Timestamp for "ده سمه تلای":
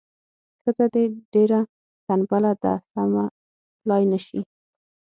2.63-4.03